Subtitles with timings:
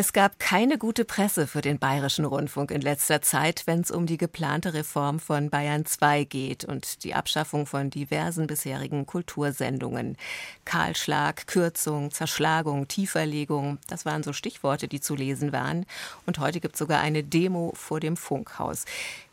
[0.00, 4.06] Es gab keine gute Presse für den Bayerischen Rundfunk in letzter Zeit, wenn es um
[4.06, 10.16] die geplante Reform von Bayern 2 geht und die Abschaffung von diversen bisherigen Kultursendungen.
[10.64, 15.84] Kahlschlag, Kürzung, Zerschlagung, Tieferlegung, das waren so Stichworte, die zu lesen waren.
[16.26, 18.84] Und heute gibt es sogar eine Demo vor dem Funkhaus.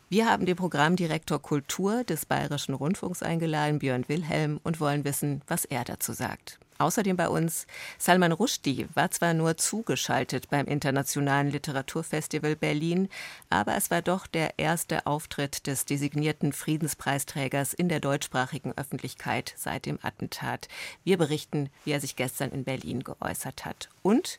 [0.08, 5.64] Wir haben den Programmdirektor Kultur des Bayerischen Rundfunks eingeladen, Björn Wilhelm, und wollen wissen, was
[5.64, 6.58] er dazu sagt.
[6.78, 7.66] Außerdem bei uns
[7.98, 13.08] Salman Rushdie war zwar nur zugeschaltet beim Internationalen Literaturfestival Berlin,
[13.50, 19.86] aber es war doch der erste Auftritt des designierten Friedenspreisträgers in der deutschsprachigen Öffentlichkeit seit
[19.86, 20.68] dem Attentat.
[21.04, 24.38] Wir berichten, wie er sich gestern in Berlin geäußert hat und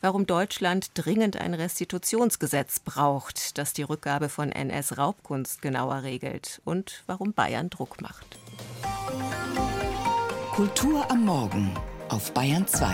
[0.00, 7.32] warum Deutschland dringend ein Restitutionsgesetz braucht, das die Rückgabe von NS-Raubkunst genauer regelt und warum
[7.32, 8.38] Bayern Druck macht.
[10.58, 11.72] Kultur am Morgen
[12.08, 12.92] auf Bayern 2.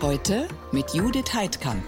[0.00, 1.84] Heute mit Judith Heidkamp.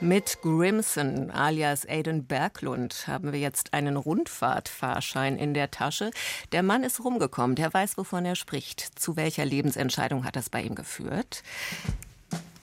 [0.00, 6.10] Mit Grimson alias Aidan Berglund haben wir jetzt einen Rundfahrtfahrschein in der Tasche.
[6.52, 8.98] Der Mann ist rumgekommen, der weiß, wovon er spricht.
[8.98, 11.42] Zu welcher Lebensentscheidung hat das bei ihm geführt?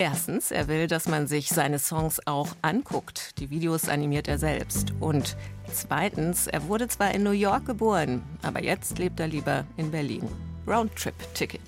[0.01, 3.37] Erstens, er will, dass man sich seine Songs auch anguckt.
[3.37, 4.93] Die Videos animiert er selbst.
[5.01, 5.35] Und
[5.73, 10.23] zweitens, er wurde zwar in New York geboren, aber jetzt lebt er lieber in Berlin.
[10.65, 11.61] Roundtrip-Ticket.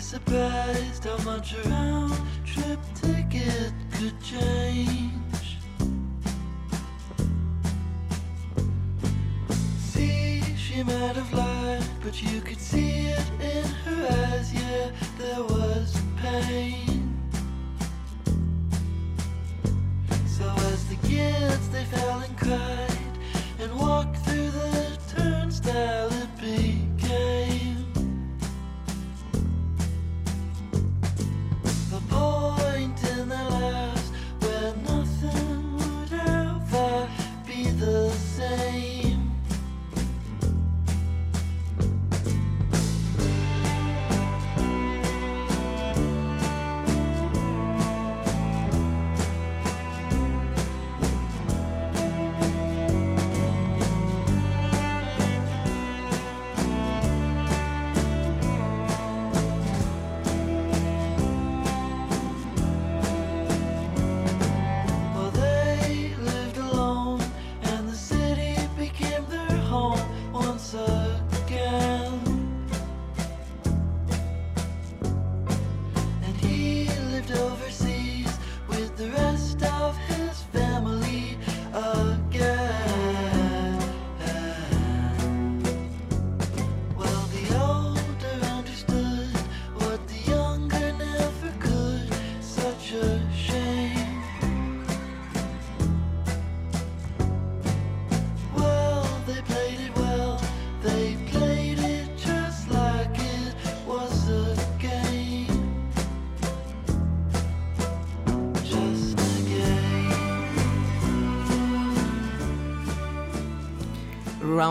[0.00, 2.24] surprised how much a round
[10.84, 11.53] might have lied,
[12.04, 14.52] but you could see it in her eyes.
[14.52, 14.90] Yeah,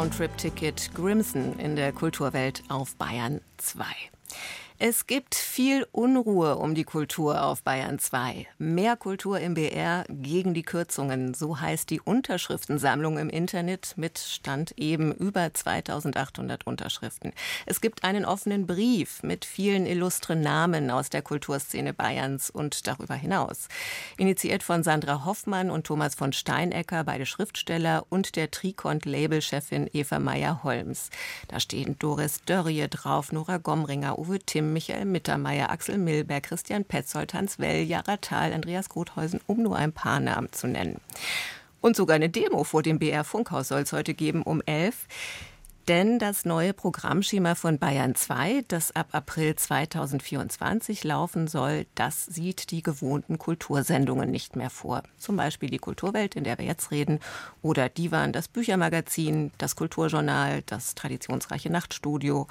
[0.04, 3.86] Roundtrip-Ticket Grimson in der Kulturwelt auf Bayern 2.
[4.80, 8.48] Es gibt viel Unruhe um die Kultur auf Bayern 2.
[8.58, 11.36] Mehr Kultur im BR gegen die Kürzungen.
[11.36, 17.34] So heißt die Unterschriftensammlung im Internet mit Stand eben über 2800 Unterschriften.
[17.68, 23.16] Es gibt einen offenen Brief mit vielen illustren Namen aus der Kulturszene Bayerns und darüber
[23.16, 23.68] hinaus.
[24.18, 31.12] Initiiert von Sandra Hoffmann und Thomas von Steinecker, beide Schriftsteller, und der Trikont-Labelchefin Eva Meyer-Holms.
[31.48, 37.34] Da stehen Doris Dörrie drauf, Nora Gomringer, Uwe Timm, Michael Mittermeier, Axel Milberg, Christian Petzold,
[37.34, 41.00] Hans Well, Jara Thal, Andreas Grothhausen, um nur ein paar Namen zu nennen.
[41.80, 45.08] Und sogar eine Demo vor dem BR Funkhaus soll es heute geben um 11.
[45.90, 52.72] Denn das neue Programmschema von Bayern 2, das ab April 2024 laufen soll, das sieht
[52.72, 55.04] die gewohnten Kultursendungen nicht mehr vor.
[55.18, 57.20] Zum Beispiel die Kulturwelt, in der wir jetzt reden,
[57.62, 62.48] oder Divan, das Büchermagazin, das Kulturjournal, das traditionsreiche Nachtstudio.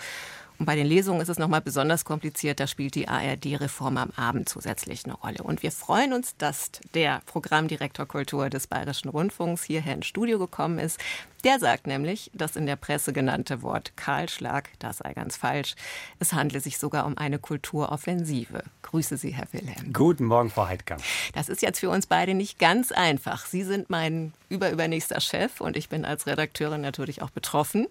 [0.63, 2.61] Und bei den Lesungen ist es nochmal besonders kompliziert.
[2.61, 5.43] Da spielt die ARD-Reform am Abend zusätzlich eine Rolle.
[5.43, 10.79] Und wir freuen uns, dass der Programmdirektor Kultur des Bayerischen Rundfunks hierher ins Studio gekommen
[10.79, 11.01] ist.
[11.43, 15.75] Der sagt nämlich, das in der Presse genannte Wort Kahlschlag, das sei ganz falsch.
[16.21, 18.63] Es handle sich sogar um eine Kulturoffensive.
[18.83, 19.93] Grüße Sie, Herr Wilhelm.
[19.93, 21.03] Guten Morgen, Frau Heidkamp.
[21.35, 23.47] Das ist jetzt für uns beide nicht ganz einfach.
[23.47, 27.89] Sie sind mein überübernächster Chef und ich bin als Redakteurin natürlich auch betroffen.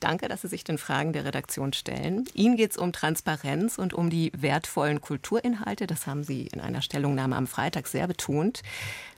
[0.00, 2.24] Danke, dass Sie sich den Fragen der Redaktion stellen.
[2.34, 5.86] Ihnen geht es um Transparenz und um die wertvollen Kulturinhalte.
[5.86, 8.62] Das haben Sie in einer Stellungnahme am Freitag sehr betont.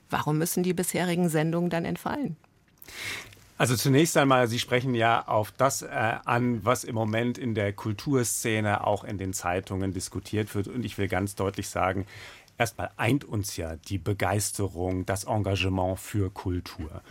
[0.09, 2.37] Warum müssen die bisherigen Sendungen dann entfallen?
[3.61, 5.89] Also zunächst einmal, Sie sprechen ja auf das äh,
[6.25, 10.67] an, was im Moment in der Kulturszene auch in den Zeitungen diskutiert wird.
[10.67, 12.07] Und ich will ganz deutlich sagen,
[12.61, 17.03] erstmal eint uns ja die Begeisterung, das Engagement für Kultur.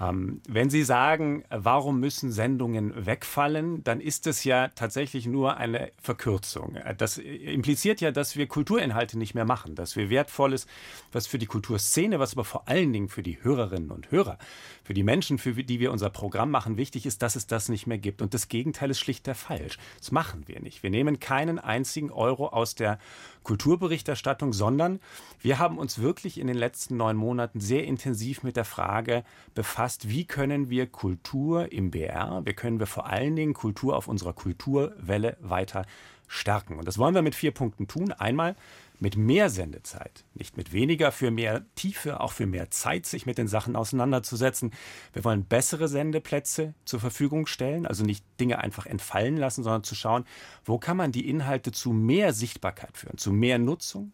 [0.00, 5.92] Ähm, wenn Sie sagen, warum müssen Sendungen wegfallen, dann ist es ja tatsächlich nur eine
[5.96, 6.76] Verkürzung.
[6.98, 10.66] Das impliziert ja, dass wir Kulturinhalte nicht mehr machen, dass wir Wertvolles,
[11.12, 14.38] was für die Kulturszene, was aber vor allen Dingen für die Hörerinnen und Hörer,
[14.82, 17.86] für die Menschen, für die wir unser Programm machen, wichtig ist, dass es das nicht
[17.86, 18.22] mehr gibt.
[18.22, 19.78] Und das Gegenteil ist schlicht der falsch.
[19.98, 20.82] Das machen wir nicht.
[20.82, 22.98] Wir nehmen keinen einzigen Euro aus der
[23.44, 24.95] Kulturberichterstattung, sondern
[25.40, 30.08] wir haben uns wirklich in den letzten neun Monaten sehr intensiv mit der Frage befasst,
[30.08, 34.32] wie können wir Kultur im BR, wie können wir vor allen Dingen Kultur auf unserer
[34.32, 35.84] Kulturwelle weiter
[36.28, 36.78] stärken.
[36.78, 38.12] Und das wollen wir mit vier Punkten tun.
[38.12, 38.56] Einmal
[38.98, 43.38] mit mehr Sendezeit, nicht mit weniger, für mehr Tiefe, auch für mehr Zeit, sich mit
[43.38, 44.72] den Sachen auseinanderzusetzen.
[45.12, 49.94] Wir wollen bessere Sendeplätze zur Verfügung stellen, also nicht Dinge einfach entfallen lassen, sondern zu
[49.94, 50.24] schauen,
[50.64, 54.12] wo kann man die Inhalte zu mehr Sichtbarkeit führen, zu mehr Nutzung.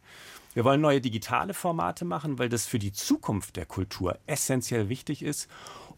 [0.54, 5.22] Wir wollen neue digitale Formate machen, weil das für die Zukunft der Kultur essentiell wichtig
[5.22, 5.48] ist.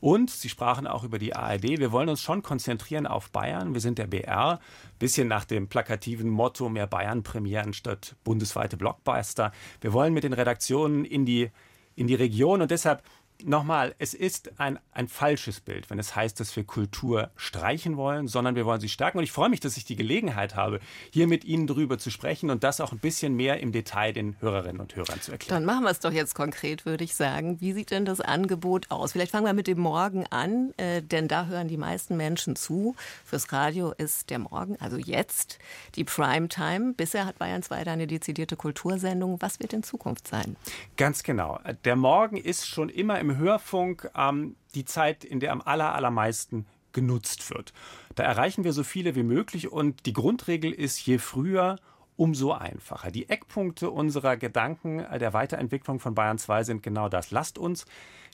[0.01, 1.63] Und Sie sprachen auch über die ARD.
[1.63, 3.75] Wir wollen uns schon konzentrieren auf Bayern.
[3.75, 4.61] Wir sind der BR,
[4.99, 9.51] bisschen nach dem plakativen Motto mehr Bayern-Premieren statt bundesweite Blockbuster.
[9.81, 11.51] Wir wollen mit den Redaktionen in die,
[11.97, 13.03] in die Region und deshalb
[13.43, 18.29] nochmal, es ist ein, ein falsches Bild, wenn es heißt, dass wir Kultur streichen wollen,
[18.29, 19.19] sondern wir wollen sie stärken.
[19.19, 22.51] Und ich freue mich, dass ich die Gelegenheit habe, hier mit Ihnen darüber zu sprechen
[22.51, 25.55] und das auch ein bisschen mehr im Detail den Hörerinnen und Hörern zu erklären.
[25.55, 27.61] Dann machen wir es doch jetzt konkret, würde ich sagen.
[27.61, 29.13] Wie sieht denn das Angebot aus?
[29.13, 32.95] Vielleicht fangen wir mit dem Morgen an, äh, denn da hören die meisten Menschen zu.
[33.25, 35.59] Fürs Radio ist der Morgen, also jetzt,
[35.97, 36.95] die Primetime.
[36.95, 39.41] Bisher hat Bayern 2 eine dezidierte Kultursendung.
[39.43, 40.57] Was wird in Zukunft sein?
[40.97, 41.61] Ganz genau.
[41.85, 46.67] Der Morgen ist schon immer im Hörfunk ähm, die Zeit, in der am aller, allermeisten
[46.93, 47.73] genutzt wird.
[48.15, 51.77] Da erreichen wir so viele wie möglich und die Grundregel ist, je früher,
[52.17, 53.11] umso einfacher.
[53.11, 57.31] Die Eckpunkte unserer Gedanken äh, der Weiterentwicklung von Bayern 2 sind genau das.
[57.31, 57.87] Lasst uns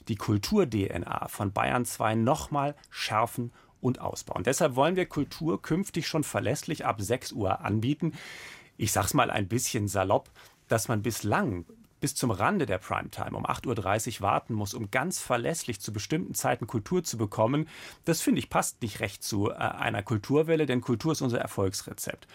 [0.07, 3.51] die Kultur-DNA von Bayern 2 nochmal schärfen
[3.81, 4.43] und ausbauen.
[4.43, 8.13] Deshalb wollen wir Kultur künftig schon verlässlich ab 6 Uhr anbieten.
[8.77, 10.29] Ich sage es mal ein bisschen salopp,
[10.67, 11.65] dass man bislang
[12.01, 16.33] bis zum Rande der Primetime um 8.30 Uhr warten muss, um ganz verlässlich zu bestimmten
[16.33, 17.69] Zeiten Kultur zu bekommen,
[18.03, 22.27] das finde ich passt nicht recht zu äh, einer Kulturwelle, denn Kultur ist unser Erfolgsrezept.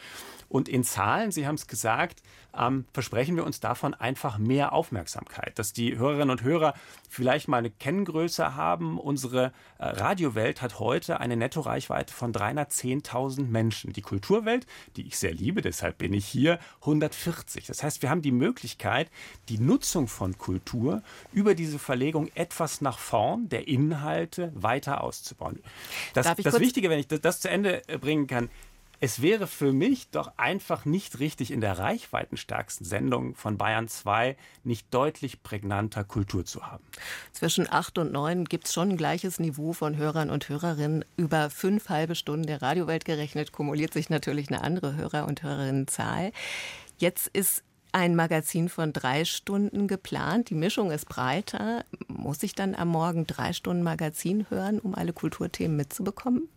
[0.48, 2.22] Und in Zahlen, Sie haben es gesagt,
[2.56, 6.74] ähm, versprechen wir uns davon einfach mehr Aufmerksamkeit, dass die Hörerinnen und Hörer
[7.08, 8.98] vielleicht mal eine Kenngröße haben.
[8.98, 13.92] Unsere äh, Radiowelt hat heute eine Nettoreichweite von 310.000 Menschen.
[13.92, 14.66] Die Kulturwelt,
[14.96, 17.66] die ich sehr liebe, deshalb bin ich hier, 140.
[17.66, 19.10] Das heißt, wir haben die Möglichkeit,
[19.48, 25.60] die Nutzung von Kultur über diese Verlegung etwas nach vorn der Inhalte weiter auszubauen.
[26.14, 28.50] Das, das Wichtige, wenn ich das, das zu Ende äh, bringen kann,
[28.98, 34.36] es wäre für mich doch einfach nicht richtig, in der reichweitenstärksten Sendung von Bayern 2
[34.64, 36.82] nicht deutlich prägnanter Kultur zu haben.
[37.32, 41.04] Zwischen 8 und 9 gibt es schon ein gleiches Niveau von Hörern und Hörerinnen.
[41.16, 46.32] Über fünf halbe Stunden der Radiowelt gerechnet kumuliert sich natürlich eine andere Hörer- und Hörerinnenzahl.
[46.98, 47.62] Jetzt ist
[47.92, 50.50] ein Magazin von drei Stunden geplant.
[50.50, 51.84] Die Mischung ist breiter.
[52.08, 56.48] Muss ich dann am Morgen drei Stunden Magazin hören, um alle Kulturthemen mitzubekommen?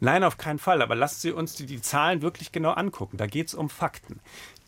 [0.00, 0.82] Nein, auf keinen Fall.
[0.82, 3.16] Aber lassen Sie uns die, die Zahlen wirklich genau angucken.
[3.16, 4.20] Da geht es um Fakten.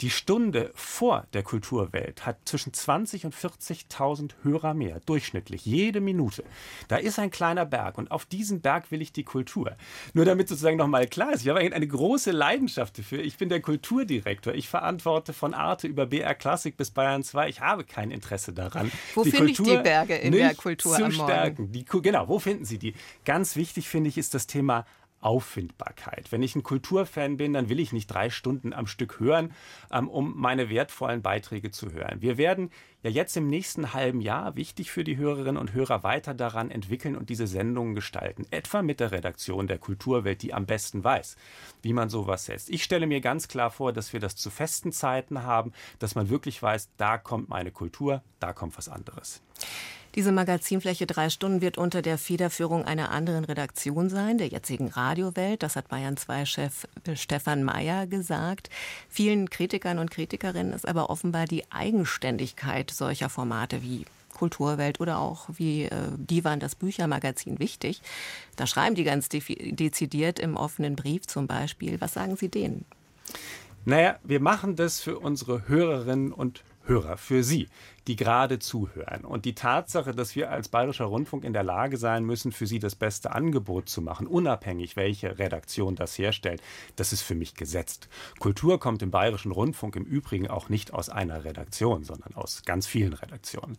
[0.03, 6.45] Die Stunde vor der Kulturwelt hat zwischen 20 und 40.000 Hörer mehr, durchschnittlich, jede Minute.
[6.89, 9.75] Da ist ein kleiner Berg und auf diesen Berg will ich die Kultur.
[10.13, 13.21] Nur damit sozusagen nochmal klar ist, ich habe eine große Leidenschaft dafür.
[13.21, 14.55] Ich bin der Kulturdirektor.
[14.55, 17.49] Ich verantworte von Arte über BR Klassik bis Bayern 2.
[17.49, 18.93] Ich habe kein Interesse daran.
[19.15, 21.31] Wo finde ich die Berge in der Kultur zu am Morgen?
[21.31, 21.73] stärken?
[21.73, 22.95] Die, genau, wo finden Sie die?
[23.25, 24.85] Ganz wichtig finde ich ist das Thema
[25.27, 26.31] Auffindbarkeit.
[26.31, 29.53] Wenn ich ein Kulturfan bin, dann will ich nicht drei Stunden am Stück hören,
[29.91, 32.23] ähm, um meine wertvollen Beiträge zu hören.
[32.23, 32.71] Wir werden
[33.03, 37.17] ja jetzt im nächsten halben Jahr wichtig für die Hörerinnen und Hörer weiter daran entwickeln
[37.17, 38.47] und diese Sendungen gestalten.
[38.53, 41.37] Etwa mit der Redaktion der Kulturwelt, die am besten weiß,
[41.83, 42.71] wie man sowas setzt.
[42.71, 46.31] Ich stelle mir ganz klar vor, dass wir das zu festen Zeiten haben, dass man
[46.31, 49.43] wirklich weiß, da kommt meine Kultur, da kommt was anderes.
[50.17, 55.63] Diese Magazinfläche drei Stunden wird unter der Federführung einer anderen Redaktion sein, der jetzigen Radiowelt.
[55.63, 58.71] Das hat Bayern 2-Chef Stefan Mayer gesagt.
[59.11, 65.51] Vielen Kritikern und Kritikerinnen ist aber offenbar die Eigenständigkeit solcher Formate wie Kulturwelt oder auch
[65.53, 68.01] wie äh, Divan das Büchermagazin wichtig.
[68.57, 72.01] Da schreiben die ganz dezidiert im offenen Brief zum Beispiel.
[72.01, 72.87] Was sagen Sie denen?
[73.85, 77.69] Naja, wir machen das für unsere Hörerinnen und Hörer, für Sie
[78.07, 79.25] die gerade zuhören.
[79.25, 82.79] Und die Tatsache, dass wir als Bayerischer Rundfunk in der Lage sein müssen, für sie
[82.79, 86.63] das beste Angebot zu machen, unabhängig welche Redaktion das herstellt,
[86.97, 88.09] das ist für mich gesetzt.
[88.39, 92.87] Kultur kommt im Bayerischen Rundfunk im Übrigen auch nicht aus einer Redaktion, sondern aus ganz
[92.87, 93.77] vielen Redaktionen.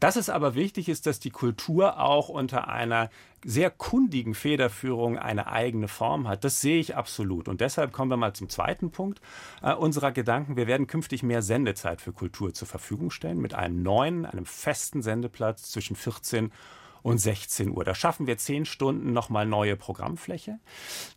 [0.00, 3.10] Dass es aber wichtig ist, dass die Kultur auch unter einer
[3.44, 6.44] sehr kundigen Federführung eine eigene Form hat.
[6.44, 7.46] Das sehe ich absolut.
[7.46, 9.20] Und deshalb kommen wir mal zum zweiten Punkt
[9.62, 10.56] äh, unserer Gedanken.
[10.56, 15.02] Wir werden künftig mehr Sendezeit für Kultur zur Verfügung stellen mit einem neuen, einem festen
[15.02, 16.52] Sendeplatz zwischen 14
[17.04, 17.84] und 16 Uhr.
[17.84, 20.58] Da schaffen wir zehn Stunden nochmal neue Programmfläche.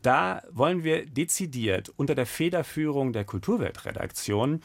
[0.01, 4.61] Da wollen wir dezidiert unter der Federführung der Kulturweltredaktion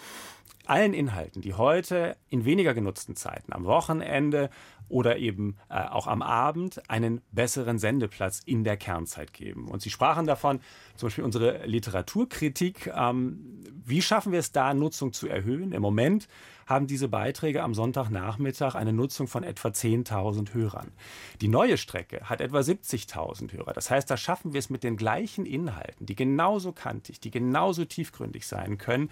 [0.66, 4.48] allen Inhalten, die heute in weniger genutzten Zeiten, am Wochenende
[4.88, 9.68] oder eben äh, auch am Abend einen besseren Sendeplatz in der Kernzeit geben.
[9.68, 10.60] Und Sie sprachen davon,
[10.96, 12.92] zum Beispiel unsere Literaturkritik.
[12.94, 15.72] Ähm, wie schaffen wir es da, Nutzung zu erhöhen?
[15.72, 16.28] Im Moment
[16.66, 20.92] haben diese Beiträge am Sonntagnachmittag eine Nutzung von etwa 10.000 Hörern.
[21.40, 23.72] Die neue Strecke hat etwa 70.000 Hörer.
[23.72, 27.84] Das heißt, da schaffen wir es mit den gleichen Inhalten, die genauso kantig, die genauso
[27.84, 29.10] tiefgründig sein können,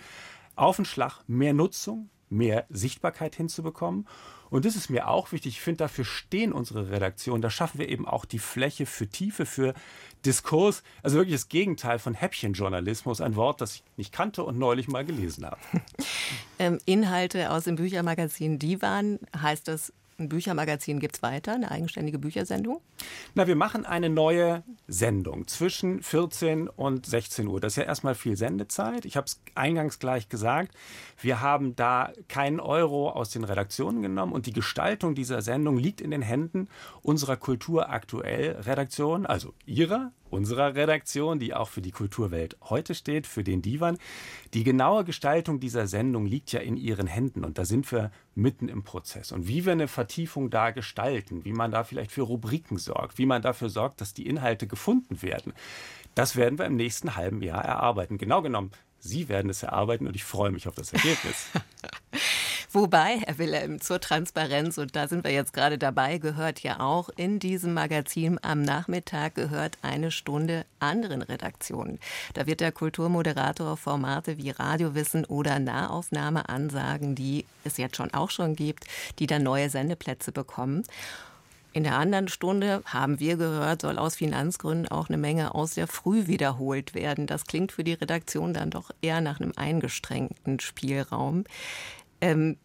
[0.60, 4.06] auf den Schlag mehr Nutzung, mehr Sichtbarkeit hinzubekommen.
[4.50, 5.54] Und das ist mir auch wichtig.
[5.54, 7.40] Ich finde, dafür stehen unsere Redaktionen.
[7.40, 9.74] Da schaffen wir eben auch die Fläche für Tiefe, für
[10.26, 10.82] Diskurs.
[11.04, 13.20] Also wirklich das Gegenteil von Häppchenjournalismus.
[13.20, 15.58] Ein Wort, das ich nicht kannte und neulich mal gelesen habe.
[16.58, 22.18] ähm, Inhalte aus dem Büchermagazin Divan heißt das ein Büchermagazin gibt es weiter, eine eigenständige
[22.18, 22.80] Büchersendung?
[23.34, 27.60] Na, wir machen eine neue Sendung zwischen 14 und 16 Uhr.
[27.60, 29.04] Das ist ja erstmal viel Sendezeit.
[29.04, 30.74] Ich habe es eingangs gleich gesagt.
[31.20, 36.00] Wir haben da keinen Euro aus den Redaktionen genommen und die Gestaltung dieser Sendung liegt
[36.00, 36.68] in den Händen
[37.02, 43.44] unserer Kulturaktuell Redaktion, also ihrer unserer Redaktion, die auch für die Kulturwelt heute steht, für
[43.44, 43.99] den Divan.
[44.54, 48.68] Die genaue Gestaltung dieser Sendung liegt ja in ihren Händen und da sind wir mitten
[48.68, 49.32] im Prozess.
[49.32, 53.26] Und wie wir eine Vertiefung da gestalten, wie man da vielleicht für Rubriken sorgt, wie
[53.26, 55.52] man dafür sorgt, dass die Inhalte gefunden werden,
[56.14, 58.18] das werden wir im nächsten halben Jahr erarbeiten.
[58.18, 58.70] Genau genommen,
[59.00, 61.49] Sie werden es erarbeiten und ich freue mich auf das Ergebnis.
[62.72, 67.08] Wobei, Herr Wilhelm, zur Transparenz, und da sind wir jetzt gerade dabei, gehört ja auch
[67.16, 71.98] in diesem Magazin am Nachmittag gehört eine Stunde anderen Redaktionen.
[72.34, 78.30] Da wird der Kulturmoderator Formate wie Radiowissen oder Nahaufnahme ansagen, die es jetzt schon auch
[78.30, 78.84] schon gibt,
[79.18, 80.84] die dann neue Sendeplätze bekommen.
[81.72, 85.86] In der anderen Stunde haben wir gehört, soll aus Finanzgründen auch eine Menge aus der
[85.86, 87.28] Früh wiederholt werden.
[87.28, 91.44] Das klingt für die Redaktion dann doch eher nach einem eingeschränkten Spielraum.
[92.20, 92.56] Ähm,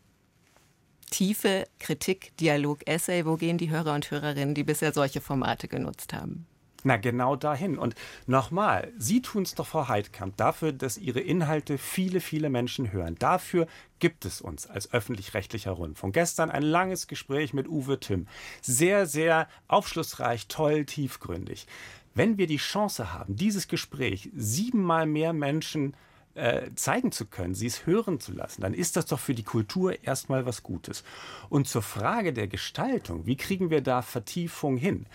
[1.12, 6.14] tiefe Kritik, Dialog, Essay, wo gehen die Hörer und Hörerinnen, die bisher solche Formate genutzt
[6.14, 6.46] haben?
[6.86, 7.80] Na, genau dahin.
[7.80, 7.96] Und
[8.28, 13.16] nochmal, Sie tun es doch, Frau Heidkamp, dafür, dass Ihre Inhalte viele, viele Menschen hören.
[13.18, 13.66] Dafür
[13.98, 16.14] gibt es uns als öffentlich-rechtlicher Rundfunk.
[16.14, 18.28] Gestern ein langes Gespräch mit Uwe Timm.
[18.62, 21.66] Sehr, sehr aufschlussreich, toll, tiefgründig.
[22.14, 25.96] Wenn wir die Chance haben, dieses Gespräch siebenmal mehr Menschen
[26.36, 29.44] äh, zeigen zu können, sie es hören zu lassen, dann ist das doch für die
[29.44, 31.04] Kultur erstmal was Gutes.
[31.50, 35.06] Und zur Frage der Gestaltung, wie kriegen wir da Vertiefung hin?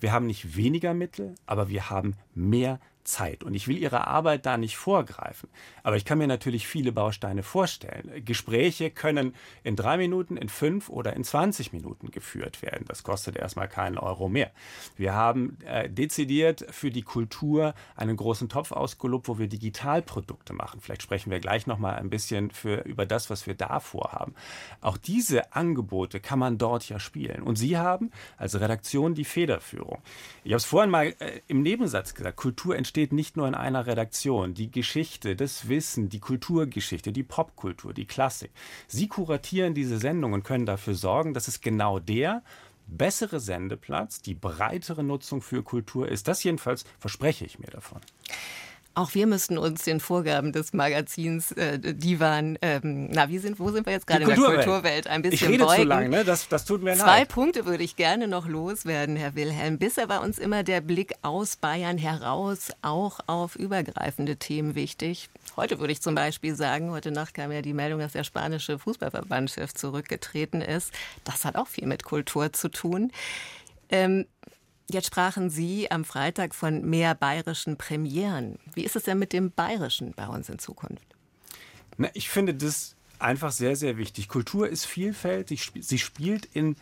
[0.00, 3.44] Wir haben nicht weniger Mittel, aber wir haben mehr Zeit.
[3.44, 5.48] Und ich will Ihre Arbeit da nicht vorgreifen.
[5.82, 8.24] Aber ich kann mir natürlich viele Bausteine vorstellen.
[8.24, 12.84] Gespräche können in drei Minuten, in fünf oder in 20 Minuten geführt werden.
[12.88, 14.50] Das kostet erstmal keinen Euro mehr.
[14.96, 20.80] Wir haben äh, dezidiert für die Kultur einen großen Topf ausgelobt, wo wir Digitalprodukte machen.
[20.80, 24.34] Vielleicht sprechen wir gleich noch mal ein bisschen für, über das, was wir da vorhaben.
[24.80, 27.42] Auch diese Angebote kann man dort ja spielen.
[27.42, 30.02] Und Sie haben als Redaktion die Federführung.
[30.42, 32.36] Ich habe es vorhin mal äh, im Nebensatz gesagt.
[32.36, 34.54] Kultur entsteht entsteht nicht nur in einer Redaktion.
[34.54, 38.52] Die Geschichte, das Wissen, die Kulturgeschichte, die Popkultur, die Klassik.
[38.86, 42.44] Sie kuratieren diese Sendung und können dafür sorgen, dass es genau der
[42.86, 46.28] bessere Sendeplatz, die breitere Nutzung für Kultur ist.
[46.28, 48.00] Das jedenfalls verspreche ich mir davon.
[48.96, 53.70] Auch wir müssten uns den Vorgaben des Magazins äh, Divan, ähm, na, wie sind, wo
[53.72, 55.08] sind wir jetzt gerade in der Kulturwelt?
[55.08, 55.82] Ein bisschen ich rede beugen.
[55.82, 56.24] zu lang, ne?
[56.24, 57.28] das, das tut mir Zwei leid.
[57.28, 59.78] Punkte würde ich gerne noch loswerden, Herr Wilhelm.
[59.78, 65.28] Bisher war uns immer der Blick aus Bayern heraus auch auf übergreifende Themen wichtig.
[65.56, 68.78] Heute würde ich zum Beispiel sagen, heute Nacht kam ja die Meldung, dass der spanische
[68.78, 70.92] Fußballverbandschef zurückgetreten ist.
[71.24, 73.10] Das hat auch viel mit Kultur zu tun.
[73.90, 74.26] Ähm,
[74.90, 78.58] Jetzt sprachen Sie am Freitag von mehr bayerischen Premieren.
[78.74, 81.06] Wie ist es denn mit dem Bayerischen bei uns in Zukunft?
[81.96, 84.28] Na, ich finde das einfach sehr, sehr wichtig.
[84.28, 86.76] Kultur ist vielfältig, sie spielt in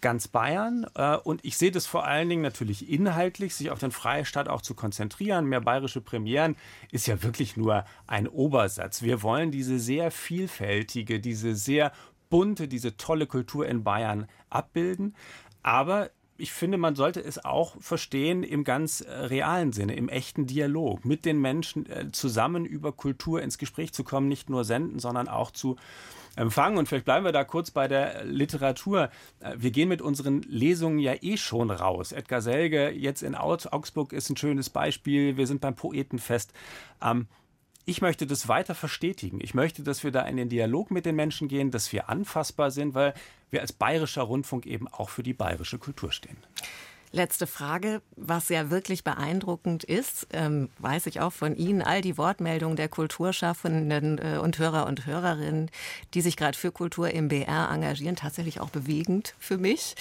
[0.00, 0.86] ganz Bayern.
[0.94, 4.62] Äh, und ich sehe das vor allen Dingen natürlich inhaltlich, sich auf den Freistaat auch
[4.62, 5.46] zu konzentrieren.
[5.46, 6.56] Mehr bayerische Premieren
[6.90, 9.02] ist ja wirklich nur ein Obersatz.
[9.02, 11.92] Wir wollen diese sehr vielfältige, diese sehr
[12.30, 15.16] bunte, diese tolle Kultur in Bayern abbilden.
[15.62, 20.46] Aber ich finde, man sollte es auch verstehen im ganz äh, realen Sinne, im echten
[20.46, 25.00] Dialog, mit den Menschen äh, zusammen über Kultur ins Gespräch zu kommen, nicht nur senden,
[25.00, 25.76] sondern auch zu
[26.36, 26.78] empfangen.
[26.78, 29.10] Und vielleicht bleiben wir da kurz bei der Literatur.
[29.40, 32.12] Äh, wir gehen mit unseren Lesungen ja eh schon raus.
[32.12, 35.36] Edgar Selge jetzt in Augsburg ist ein schönes Beispiel.
[35.36, 36.52] Wir sind beim Poetenfest.
[37.02, 37.26] Ähm,
[37.84, 39.40] ich möchte das weiter verstetigen.
[39.42, 42.70] Ich möchte, dass wir da in den Dialog mit den Menschen gehen, dass wir anfassbar
[42.70, 43.14] sind, weil
[43.50, 46.38] wir als bayerischer Rundfunk eben auch für die bayerische Kultur stehen.
[47.10, 52.18] Letzte Frage, was ja wirklich beeindruckend ist, ähm, weiß ich auch von Ihnen, all die
[52.18, 55.70] Wortmeldungen der Kulturschaffenden äh, und Hörer und Hörerinnen,
[56.12, 59.94] die sich gerade für Kultur im BR engagieren, tatsächlich auch bewegend für mich.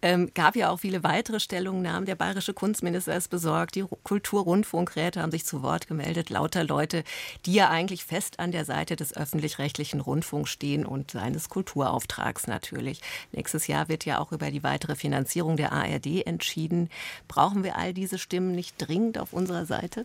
[0.00, 2.06] Ähm, gab ja auch viele weitere Stellungnahmen.
[2.06, 7.04] Der bayerische Kunstminister ist besorgt, die Kulturrundfunkräte haben sich zu Wort gemeldet, lauter Leute,
[7.44, 13.02] die ja eigentlich fest an der Seite des öffentlich-rechtlichen Rundfunks stehen und seines Kulturauftrags natürlich.
[13.32, 16.88] Nächstes Jahr wird ja auch über die weitere Finanzierung der ARD entschieden entschieden.
[17.28, 20.04] Brauchen wir all diese Stimmen nicht dringend auf unserer Seite?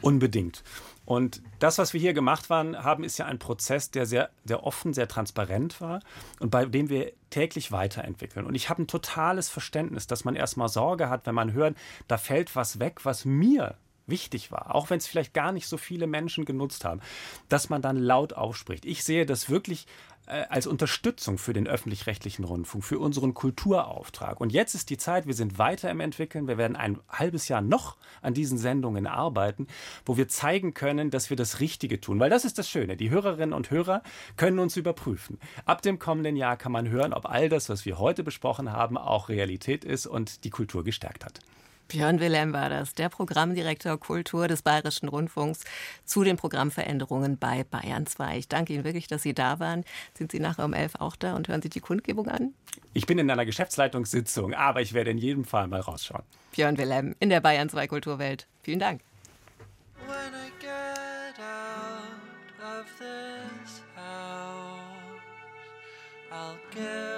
[0.00, 0.62] Unbedingt.
[1.04, 4.64] Und das, was wir hier gemacht waren, haben, ist ja ein Prozess, der sehr, sehr
[4.64, 6.00] offen, sehr transparent war
[6.40, 8.44] und bei dem wir täglich weiterentwickeln.
[8.44, 11.76] Und ich habe ein totales Verständnis, dass man erstmal Sorge hat, wenn man hört,
[12.08, 13.76] da fällt was weg, was mir
[14.08, 17.00] wichtig war, auch wenn es vielleicht gar nicht so viele Menschen genutzt haben,
[17.48, 18.84] dass man dann laut aufspricht.
[18.84, 19.86] Ich sehe das wirklich
[20.26, 24.40] als Unterstützung für den öffentlich-rechtlichen Rundfunk, für unseren Kulturauftrag.
[24.40, 27.60] Und jetzt ist die Zeit, wir sind weiter im Entwickeln, wir werden ein halbes Jahr
[27.60, 29.66] noch an diesen Sendungen arbeiten,
[30.04, 32.18] wo wir zeigen können, dass wir das Richtige tun.
[32.18, 34.02] Weil das ist das Schöne, die Hörerinnen und Hörer
[34.36, 35.38] können uns überprüfen.
[35.64, 38.98] Ab dem kommenden Jahr kann man hören, ob all das, was wir heute besprochen haben,
[38.98, 41.40] auch Realität ist und die Kultur gestärkt hat.
[41.88, 45.64] Björn Wilhelm war das, der Programmdirektor Kultur des Bayerischen Rundfunks
[46.04, 48.38] zu den Programmveränderungen bei Bayern 2.
[48.38, 49.84] Ich danke Ihnen wirklich, dass Sie da waren.
[50.14, 52.54] Sind Sie nachher um elf auch da und hören sich die Kundgebung an?
[52.92, 56.24] Ich bin in einer Geschäftsleitungssitzung, aber ich werde in jedem Fall mal rausschauen.
[56.52, 58.46] Björn Wilhelm in der Bayern 2 Kulturwelt.
[58.62, 59.02] Vielen Dank.
[66.32, 67.15] I'll give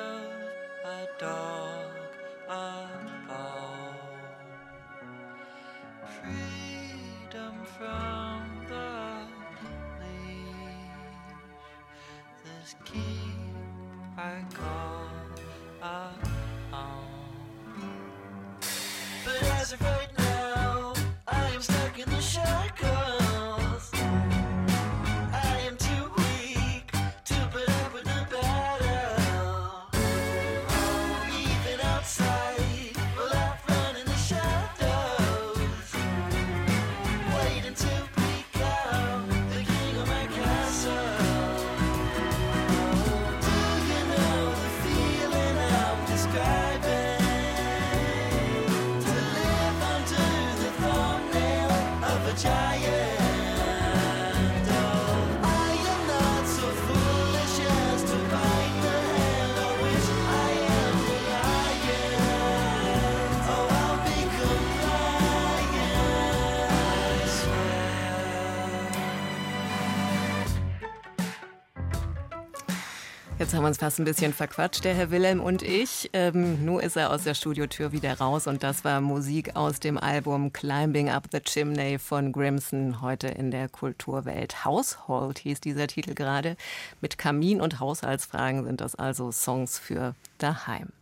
[73.58, 76.10] haben uns fast ein bisschen verquatscht, der Herr Wilhelm und ich.
[76.12, 79.98] Ähm, nur ist er aus der Studiotür wieder raus und das war Musik aus dem
[79.98, 84.64] Album Climbing Up the Chimney von Grimson, heute in der Kulturwelt.
[84.64, 86.56] Household hieß dieser Titel gerade.
[87.00, 90.92] Mit Kamin und Haushaltsfragen sind das also Songs für daheim.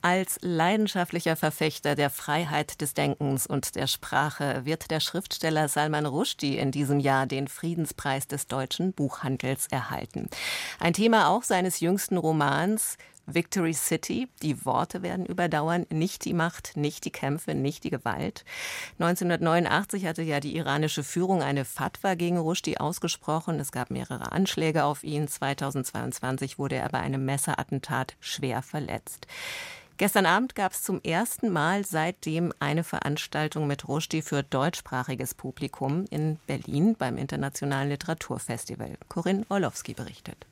[0.00, 6.56] Als leidenschaftlicher Verfechter der Freiheit des Denkens und der Sprache wird der Schriftsteller Salman Rushdie
[6.56, 10.28] in diesem Jahr den Friedenspreis des deutschen Buchhandels erhalten.
[10.78, 14.28] Ein Thema auch seines jüngsten Romans Victory City.
[14.42, 18.44] Die Worte werden überdauern, nicht die Macht, nicht die Kämpfe, nicht die Gewalt.
[18.98, 23.60] 1989 hatte ja die iranische Führung eine Fatwa gegen Rushdie ausgesprochen.
[23.60, 25.28] Es gab mehrere Anschläge auf ihn.
[25.28, 29.26] 2022 wurde er bei einem Messerattentat schwer verletzt.
[29.98, 36.04] Gestern Abend gab es zum ersten Mal seitdem eine Veranstaltung mit Rushdie für deutschsprachiges Publikum
[36.08, 38.96] in Berlin beim Internationalen Literaturfestival.
[39.08, 40.46] Corinne Orlowski berichtet.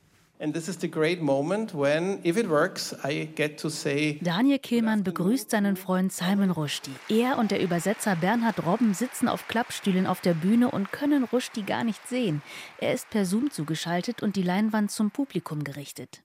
[4.21, 6.91] Daniel Kehlmann begrüßt seinen Freund Simon Rushdie.
[7.09, 11.63] Er und der Übersetzer Bernhard Robben sitzen auf Klappstühlen auf der Bühne und können Rushdie
[11.63, 12.43] gar nicht sehen.
[12.77, 16.21] Er ist per Zoom zugeschaltet und die Leinwand zum Publikum gerichtet.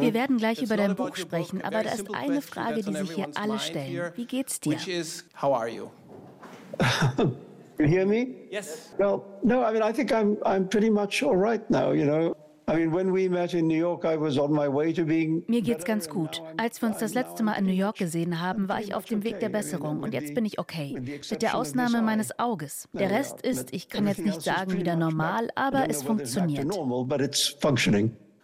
[0.00, 3.28] Wir werden gleich über dein Buch sprechen, aber da ist eine Frage, die sich hier
[3.34, 4.12] alle stellen.
[4.14, 4.72] Wie geht's dir?
[7.78, 8.34] You hear me?
[8.50, 8.94] Yes.
[8.98, 12.36] Well, no, I mean, I think I'm, I'm pretty much all right now, you know.
[15.46, 16.42] Mir geht's ganz gut.
[16.56, 19.22] Als wir uns das letzte Mal in New York gesehen haben, war ich auf dem
[19.22, 20.98] Weg der Besserung und jetzt bin ich okay.
[21.30, 22.88] Mit der Ausnahme meines Auges.
[22.94, 26.66] Der Rest ist, ich kann jetzt nicht sagen wieder normal, aber es funktioniert.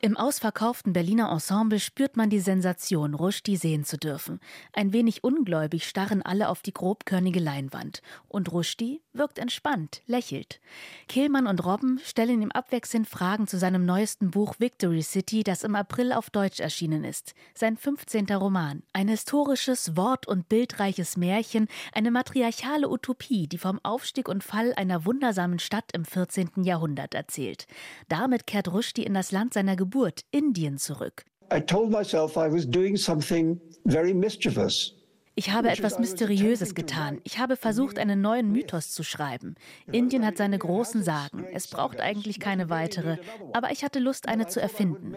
[0.02, 4.40] Im ausverkauften Berliner Ensemble spürt man die Sensation, Rushdie sehen zu dürfen.
[4.72, 8.00] Ein wenig ungläubig starren alle auf die grobkörnige Leinwand.
[8.26, 10.58] Und Rushdie wirkt entspannt, lächelt.
[11.06, 15.74] Kehlmann und Robben stellen ihm abwechselnd Fragen zu seinem neuesten Buch Victory City, das im
[15.74, 17.34] April auf Deutsch erschienen ist.
[17.52, 18.24] Sein 15.
[18.30, 18.82] Roman.
[18.94, 25.04] Ein historisches, wort- und bildreiches Märchen, eine matriarchale Utopie, die vom Aufstieg und Fall einer
[25.04, 26.62] wundersamen Stadt im 14.
[26.62, 27.66] Jahrhundert erzählt.
[28.08, 31.24] Damit kehrt Rushdie in das Land seiner Geburt Geburt, Indien, zurück.
[35.34, 37.20] Ich habe etwas Mysteriöses getan.
[37.24, 39.56] Ich habe versucht, einen neuen Mythos zu schreiben.
[39.90, 41.44] Indien hat seine großen Sagen.
[41.52, 43.16] Es braucht eigentlich keine weitere.
[43.52, 45.16] Aber ich hatte Lust, eine zu erfinden.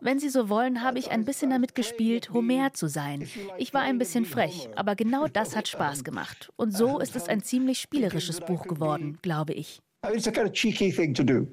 [0.00, 3.28] Wenn Sie so wollen, habe ich ein bisschen damit gespielt, Homer zu sein.
[3.58, 6.52] Ich war ein bisschen frech, aber genau das hat Spaß gemacht.
[6.54, 9.80] Und so ist es ein ziemlich spielerisches Buch geworden, glaube ich.
[10.14, 11.48] It's a kind of cheeky thing to do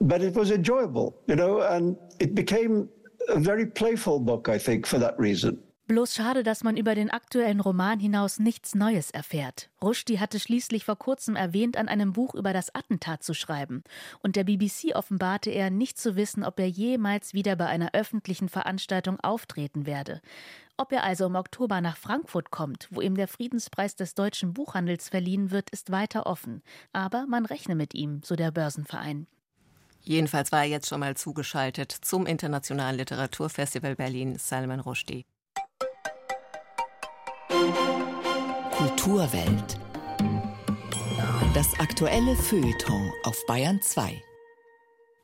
[0.00, 2.88] but it was enjoyable, you know, and it became
[3.28, 5.62] a very playful book, I think, for that reason.
[5.90, 9.70] Bloß schade, dass man über den aktuellen Roman hinaus nichts Neues erfährt.
[9.82, 13.82] Rushdie hatte schließlich vor kurzem erwähnt, an einem Buch über das Attentat zu schreiben.
[14.22, 18.48] Und der BBC offenbarte er, nicht zu wissen, ob er jemals wieder bei einer öffentlichen
[18.48, 20.20] Veranstaltung auftreten werde.
[20.76, 25.08] Ob er also im Oktober nach Frankfurt kommt, wo ihm der Friedenspreis des deutschen Buchhandels
[25.08, 26.62] verliehen wird, ist weiter offen.
[26.92, 29.26] Aber man rechne mit ihm, so der Börsenverein.
[30.02, 35.26] Jedenfalls war er jetzt schon mal zugeschaltet zum Internationalen Literaturfestival Berlin, Salman Rushdie.
[38.72, 39.78] Kulturwelt.
[41.54, 44.22] Das aktuelle Feuilleton auf Bayern 2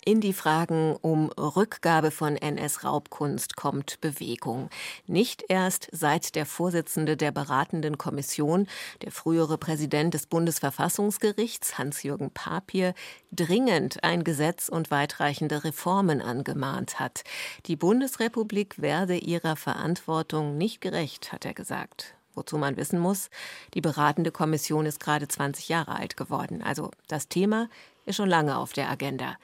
[0.06, 4.70] in die Fragen um Rückgabe von NS-Raubkunst kommt Bewegung.
[5.08, 8.68] Nicht erst seit der Vorsitzende der beratenden Kommission,
[9.02, 12.94] der frühere Präsident des Bundesverfassungsgerichts, Hans-Jürgen Papier,
[13.32, 17.24] dringend ein Gesetz und weitreichende Reformen angemahnt hat.
[17.66, 22.14] Die Bundesrepublik werde ihrer Verantwortung nicht gerecht, hat er gesagt.
[22.32, 23.28] Wozu man wissen muss,
[23.74, 26.62] die beratende Kommission ist gerade 20 Jahre alt geworden.
[26.62, 27.68] Also das Thema
[28.04, 29.36] ist schon lange auf der Agenda.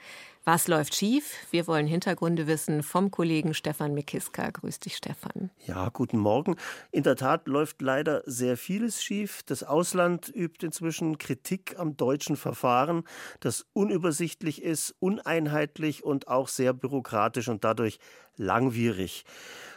[0.45, 1.35] Was läuft schief?
[1.51, 4.49] Wir wollen Hintergründe wissen vom Kollegen Stefan Mikiska.
[4.49, 5.51] Grüß dich, Stefan.
[5.65, 6.57] Ja, guten Morgen.
[6.91, 9.43] In der Tat läuft leider sehr vieles schief.
[9.45, 13.05] Das Ausland übt inzwischen Kritik am deutschen Verfahren,
[13.39, 17.99] das unübersichtlich ist, uneinheitlich und auch sehr bürokratisch und dadurch
[18.35, 19.23] langwierig.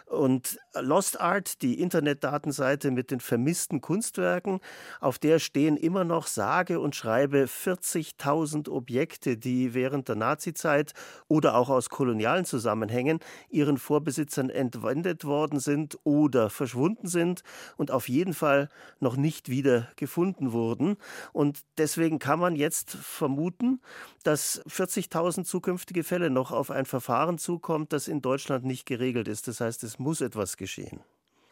[0.07, 4.61] Und Lost Art, die Internetdatenseite mit den vermissten Kunstwerken,
[5.01, 10.93] auf der stehen immer noch sage und schreibe 40.000 Objekte, die während der Nazizeit
[11.27, 17.43] oder auch aus kolonialen Zusammenhängen ihren Vorbesitzern entwendet worden sind oder verschwunden sind
[17.77, 18.69] und auf jeden Fall
[19.01, 20.99] noch nicht wieder gefunden wurden.
[21.33, 23.81] Und deswegen kann man jetzt vermuten,
[24.23, 29.49] dass 40.000 zukünftige Fälle noch auf ein Verfahren zukommt, das in Deutschland nicht geregelt ist.
[29.49, 31.01] Das heißt, es muss etwas geschehen.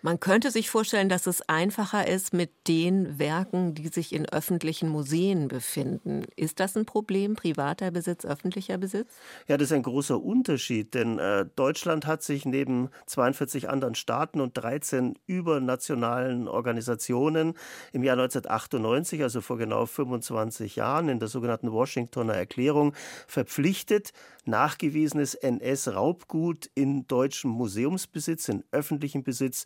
[0.04, 4.86] Man könnte sich vorstellen, dass es einfacher ist mit den Werken, die sich in öffentlichen
[4.90, 6.26] Museen befinden.
[6.36, 9.08] Ist das ein Problem, privater Besitz, öffentlicher Besitz?
[9.48, 14.42] Ja, das ist ein großer Unterschied, denn äh, Deutschland hat sich neben 42 anderen Staaten
[14.42, 17.54] und 13 übernationalen Organisationen
[17.94, 22.92] im Jahr 1998, also vor genau 25 Jahren, in der sogenannten Washingtoner Erklärung
[23.26, 24.12] verpflichtet,
[24.44, 29.64] nachgewiesenes NS-Raubgut in deutschem Museumsbesitz, in öffentlichem Besitz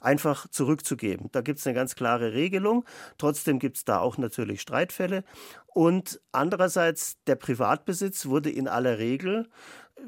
[0.00, 1.28] einfach zurückzugeben.
[1.32, 2.84] Da gibt es eine ganz klare Regelung.
[3.18, 5.24] Trotzdem gibt es da auch natürlich Streitfälle.
[5.66, 9.48] Und andererseits, der Privatbesitz wurde in aller Regel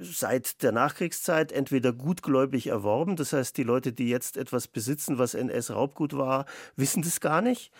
[0.00, 5.34] seit der Nachkriegszeit entweder gutgläubig erworben, das heißt, die Leute, die jetzt etwas besitzen, was
[5.34, 6.44] NS-Raubgut war,
[6.76, 7.70] wissen das gar nicht,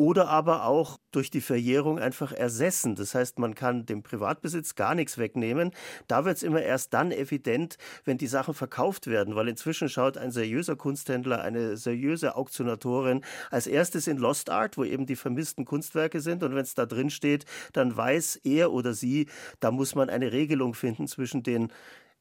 [0.00, 2.94] oder aber auch durch die Verjährung einfach ersessen.
[2.94, 5.72] Das heißt, man kann dem Privatbesitz gar nichts wegnehmen.
[6.08, 10.16] Da wird es immer erst dann evident, wenn die Sachen verkauft werden, weil inzwischen schaut
[10.16, 15.66] ein seriöser Kunsthändler, eine seriöse Auktionatorin als erstes in Lost Art, wo eben die vermissten
[15.66, 19.28] Kunstwerke sind und wenn es da drin steht, dann weiß er oder sie,
[19.60, 21.70] da muss man eine Regelung finden zwischen den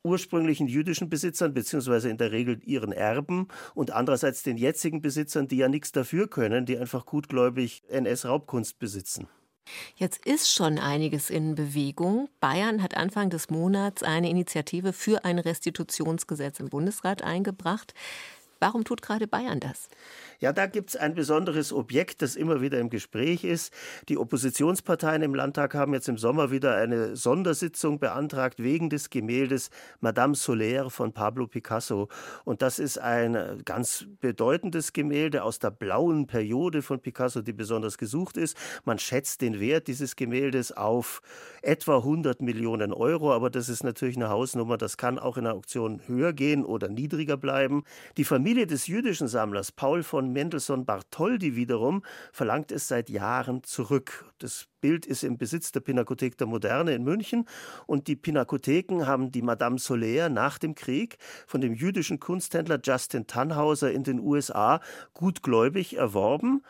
[0.03, 5.57] ursprünglichen jüdischen Besitzern, beziehungsweise in der Regel ihren Erben und andererseits den jetzigen Besitzern, die
[5.57, 9.27] ja nichts dafür können, die einfach gutgläubig NS-Raubkunst besitzen.
[9.95, 12.29] Jetzt ist schon einiges in Bewegung.
[12.39, 17.93] Bayern hat Anfang des Monats eine Initiative für ein Restitutionsgesetz im Bundesrat eingebracht.
[18.59, 19.87] Warum tut gerade Bayern das?
[20.41, 23.73] Ja, da gibt es ein besonderes Objekt, das immer wieder im Gespräch ist.
[24.07, 29.69] Die Oppositionsparteien im Landtag haben jetzt im Sommer wieder eine Sondersitzung beantragt wegen des Gemäldes
[29.99, 32.07] Madame Solaire von Pablo Picasso.
[32.45, 37.97] Und das ist ein ganz bedeutendes Gemälde aus der blauen Periode von Picasso, die besonders
[37.97, 38.55] gesucht ist.
[38.85, 41.21] Man schätzt den Wert dieses Gemäldes auf
[41.61, 44.77] etwa 100 Millionen Euro, aber das ist natürlich eine Hausnummer.
[44.77, 47.83] Das kann auch in der Auktion höher gehen oder niedriger bleiben.
[48.15, 54.25] Die Familie des jüdischen Sammlers Paul von Mendelssohn Bartholdy wiederum verlangt es seit Jahren zurück.
[54.39, 57.45] Das Bild ist im Besitz der Pinakothek der Moderne in München
[57.85, 63.27] und die Pinakotheken haben die Madame Solaire nach dem Krieg von dem jüdischen Kunsthändler Justin
[63.27, 64.81] Tannhauser in den USA
[65.13, 66.63] gutgläubig erworben.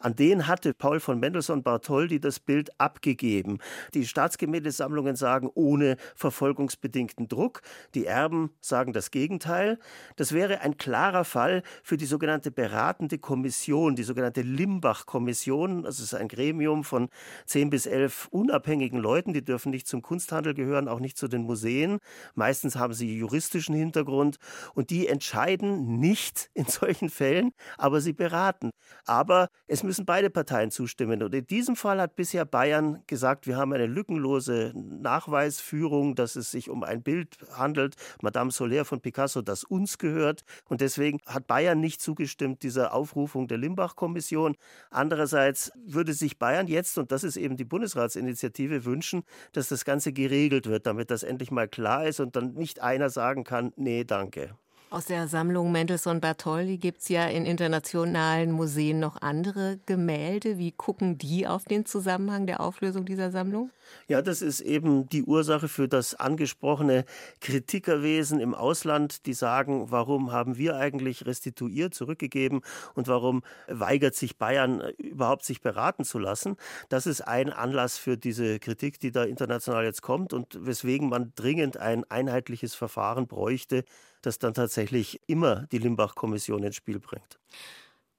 [0.00, 3.58] An den hatte Paul von Mendelssohn Bartholdy das Bild abgegeben.
[3.94, 7.62] Die Staatsgemäldesammlungen sagen ohne verfolgungsbedingten Druck.
[7.94, 9.78] Die Erben sagen das Gegenteil.
[10.14, 15.82] Das wäre ein klarer Fall für die sogenannte beratende Kommission, die sogenannte Limbach-Kommission.
[15.82, 17.08] Das ist ein Gremium von
[17.46, 19.32] zehn bis elf unabhängigen Leuten.
[19.32, 21.98] Die dürfen nicht zum Kunsthandel gehören, auch nicht zu den Museen.
[22.36, 24.36] Meistens haben sie juristischen Hintergrund
[24.74, 28.70] und die entscheiden nicht in solchen Fällen, aber sie beraten.
[29.04, 31.22] Aber es müssen beide Parteien zustimmen.
[31.22, 36.50] Und in diesem Fall hat bisher Bayern gesagt, wir haben eine lückenlose Nachweisführung, dass es
[36.50, 40.44] sich um ein Bild handelt, Madame Soler von Picasso, das uns gehört.
[40.68, 44.56] Und deswegen hat Bayern nicht zugestimmt dieser Aufrufung der Limbach-Kommission.
[44.90, 49.22] Andererseits würde sich Bayern jetzt, und das ist eben die Bundesratsinitiative, wünschen,
[49.52, 53.08] dass das Ganze geregelt wird, damit das endlich mal klar ist und dann nicht einer
[53.08, 54.54] sagen kann, nee, danke.
[54.90, 60.56] Aus der Sammlung Mendelssohn Bartholdy gibt es ja in internationalen Museen noch andere Gemälde.
[60.56, 63.70] Wie gucken die auf den Zusammenhang der Auflösung dieser Sammlung?
[64.06, 67.04] Ja, das ist eben die Ursache für das angesprochene
[67.40, 72.62] Kritikerwesen im Ausland, die sagen, warum haben wir eigentlich restituiert, zurückgegeben
[72.94, 76.56] und warum weigert sich Bayern überhaupt sich beraten zu lassen.
[76.88, 81.32] Das ist ein Anlass für diese Kritik, die da international jetzt kommt und weswegen man
[81.36, 83.84] dringend ein einheitliches Verfahren bräuchte,
[84.22, 87.38] das dann tatsächlich immer die Limbach-Kommission ins Spiel bringt.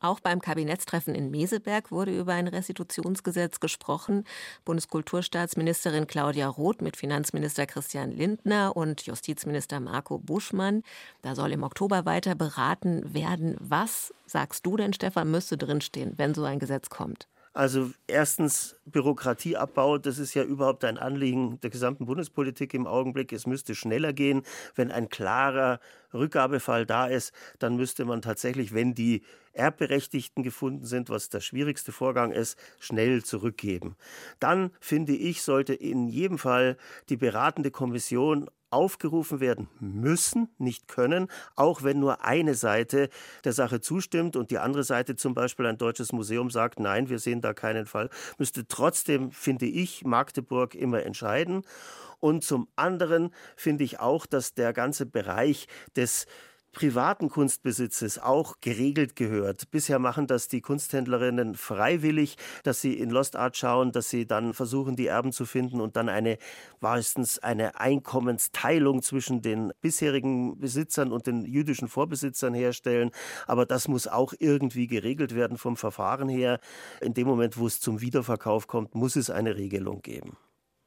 [0.02, 4.24] Auch beim Kabinettstreffen in Meseberg wurde über ein Restitutionsgesetz gesprochen.
[4.64, 10.84] Bundeskulturstaatsministerin Claudia Roth mit Finanzminister Christian Lindner und Justizminister Marco Buschmann.
[11.22, 13.58] Da soll im Oktober weiter beraten werden.
[13.60, 17.28] Was, sagst du denn, Stefan, müsste drinstehen, wenn so ein Gesetz kommt?
[17.60, 23.34] Also erstens Bürokratieabbau, das ist ja überhaupt ein Anliegen der gesamten Bundespolitik im Augenblick.
[23.34, 24.44] Es müsste schneller gehen.
[24.76, 25.82] Wenn ein klarer
[26.14, 31.92] Rückgabefall da ist, dann müsste man tatsächlich, wenn die Erbberechtigten gefunden sind, was der schwierigste
[31.92, 33.98] Vorgang ist, schnell zurückgeben.
[34.40, 36.78] Dann finde ich, sollte in jedem Fall
[37.10, 43.10] die beratende Kommission aufgerufen werden müssen, nicht können, auch wenn nur eine Seite
[43.44, 47.20] der Sache zustimmt und die andere Seite zum Beispiel ein deutsches Museum sagt, nein, wir
[47.20, 51.64] sehen da keinen Fall, müsste trotzdem, finde ich, Magdeburg immer entscheiden.
[52.20, 56.26] Und zum anderen finde ich auch, dass der ganze Bereich des
[56.72, 59.72] privaten Kunstbesitzes auch geregelt gehört.
[59.72, 64.54] Bisher machen das die Kunsthändlerinnen freiwillig, dass sie in Lost Art schauen, dass sie dann
[64.54, 66.38] versuchen, die Erben zu finden und dann eine
[66.80, 73.12] meistens eine Einkommensteilung zwischen den bisherigen Besitzern und den jüdischen Vorbesitzern herstellen.
[73.48, 76.60] Aber das muss auch irgendwie geregelt werden vom Verfahren her.
[77.02, 80.38] In dem Moment, wo es zum Wiederverkauf kommt, muss es eine Regelung geben.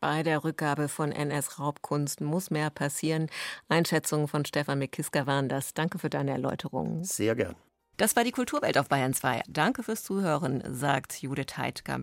[0.03, 3.29] Bei der Rückgabe von NS-Raubkunst muss mehr passieren.
[3.69, 5.75] Einschätzungen von Stefan Mikiska waren das.
[5.75, 7.05] Danke für deine Erläuterungen.
[7.05, 7.55] Sehr gern.
[7.99, 9.43] Das war die Kulturwelt auf Bayern 2.
[9.49, 12.01] Danke fürs Zuhören, sagt Judith Heidkamp.